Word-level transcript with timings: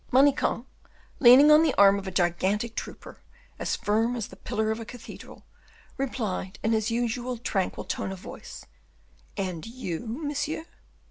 Manicamp, 0.11 0.65
leaning 1.19 1.51
on 1.51 1.61
the 1.61 1.75
arm 1.75 1.99
of 1.99 2.07
a 2.07 2.11
gigantic 2.11 2.75
trooper, 2.75 3.21
as 3.59 3.75
firm 3.75 4.15
as 4.15 4.29
the 4.29 4.35
pillar 4.35 4.71
of 4.71 4.79
a 4.79 4.83
cathedral, 4.83 5.45
replied 5.95 6.57
in 6.63 6.71
his 6.71 6.89
usual 6.89 7.37
tranquil 7.37 7.83
tone 7.85 8.11
of 8.11 8.17
voice, 8.17 8.65
"And 9.37 9.63
you, 9.67 10.07
monsieur?" 10.07 10.65